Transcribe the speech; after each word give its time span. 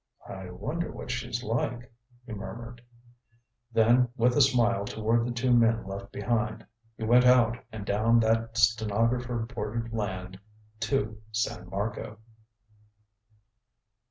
"I 0.27 0.49
wonder 0.49 0.91
what 0.91 1.11
she's 1.11 1.43
like?" 1.43 1.93
he 2.25 2.33
murmured. 2.33 2.81
Then, 3.71 4.09
with 4.17 4.35
a 4.35 4.41
smile 4.41 4.83
toward 4.83 5.27
the 5.27 5.31
two 5.31 5.53
men 5.53 5.85
left 5.85 6.11
behind, 6.11 6.65
he 6.97 7.03
went 7.03 7.23
out 7.23 7.63
and 7.71 7.85
down 7.85 8.19
that 8.21 8.57
stenographer 8.57 9.37
bordered 9.45 9.93
land 9.93 10.39
to 10.89 11.21
San 11.31 11.69
Marco. 11.69 12.17